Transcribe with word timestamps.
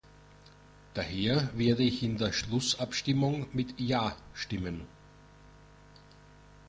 Daher 0.95 1.51
werde 1.53 1.83
ich 1.83 2.01
in 2.01 2.17
der 2.17 2.33
Schlussabstimmung 2.33 3.45
mit 3.53 3.79
Ja 3.79 4.15
stimmen. 4.33 4.87